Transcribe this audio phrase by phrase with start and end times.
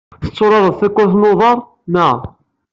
[0.23, 1.57] Tetturareḍ takurt n uḍar,
[1.93, 2.17] naɣ?